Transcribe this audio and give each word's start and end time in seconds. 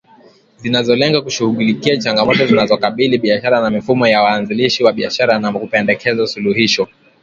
Zinazolenga 0.57 1.21
kushughulikia 1.21 1.97
changamoto 1.97 2.45
zinazokabili 2.45 3.17
biashara 3.17 3.61
na 3.61 3.69
mifumo 3.69 4.07
ya 4.07 4.21
waanzilishi 4.21 4.83
wa 4.83 4.93
biashara 4.93 5.39
na 5.39 5.51
kupendekeza 5.53 6.27
suluhisho. 6.27 6.87